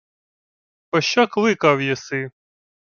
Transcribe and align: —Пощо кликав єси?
—Пощо 0.91 1.27
кликав 1.27 1.81
єси? 1.81 2.31